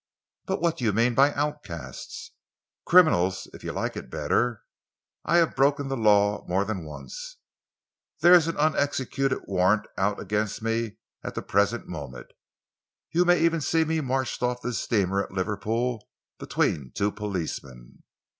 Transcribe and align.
"But 0.47 0.61
what 0.61 0.77
do 0.77 0.83
you 0.85 0.93
mean 0.93 1.13
by 1.13 1.31
outcasts?" 1.35 2.31
"Criminals, 2.87 3.47
if 3.53 3.63
you 3.63 3.71
like 3.71 3.95
it 3.95 4.09
better. 4.09 4.63
I 5.25 5.37
have 5.37 5.55
broken 5.55 5.89
the 5.89 5.95
law 5.95 6.43
more 6.47 6.65
than 6.65 6.85
once. 6.85 7.37
There 8.21 8.33
is 8.33 8.47
an 8.47 8.57
unexecuted 8.57 9.41
warrant 9.45 9.85
out 9.99 10.19
against 10.19 10.63
me 10.63 10.97
at 11.23 11.35
the 11.35 11.43
present 11.43 11.87
moment. 11.87 12.31
You 13.11 13.25
may 13.25 13.39
even 13.41 13.61
see 13.61 13.85
me 13.85 14.01
marched 14.01 14.41
off 14.41 14.63
this 14.63 14.79
steamer 14.79 15.21
at 15.23 15.33
Liverpool 15.33 16.09
between 16.39 16.89
two 16.95 17.11
policemen." 17.11 18.01